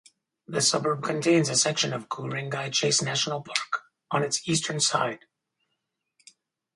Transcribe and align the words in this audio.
The 0.47 0.61
suburb 0.61 1.03
contains 1.03 1.47
a 1.47 1.55
section 1.55 1.93
of 1.93 2.09
Ku-ring-gai 2.09 2.71
Chase 2.71 3.03
National 3.03 3.43
Park 3.43 3.83
on 4.09 4.23
its 4.23 4.47
eastern 4.49 4.79
side. 4.79 5.25